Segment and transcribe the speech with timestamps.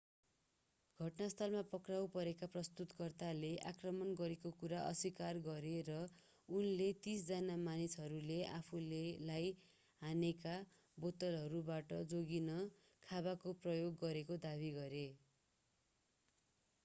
[0.99, 5.97] घटनास्थलमा पक्राउ परेका प्रस्तुतकर्ताले आक्रमण गरेको कुरा अस्वीकार गरे र
[6.49, 9.51] उनले तीस जना मानिसहरूले आफूलाई
[10.01, 10.55] हानेका
[10.97, 12.49] बोतलहरूबाट जोगिन
[13.03, 15.05] खाँबाको प्रयोग गरेको दावी गरे